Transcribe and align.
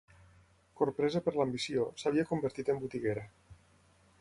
Corpresa 0.79 1.21
per 1.27 1.33
l'ambició, 1.35 1.85
s'havia 2.05 2.27
convertit 2.33 2.73
en 2.75 2.81
botiguera 2.87 3.27